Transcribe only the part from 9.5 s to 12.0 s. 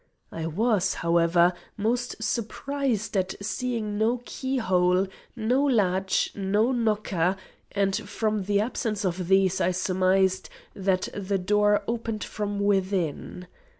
I surmised that the door only